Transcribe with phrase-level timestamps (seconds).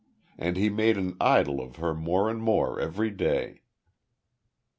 [0.35, 3.61] And he made an idol of her more and more every day.